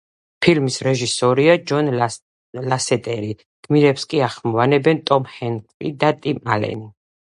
ფილმის 0.43 0.77
რეჟისორია 0.87 1.55
ჯონ 1.73 1.91
ლასეტერი, 1.99 3.31
გმირებს 3.69 4.09
კი 4.15 4.27
ახმოვანებენ 4.33 5.07
ტომ 5.13 5.33
ჰენქსი 5.39 5.97
და 6.05 6.17
ტიმ 6.27 6.47
ალენი. 6.61 6.95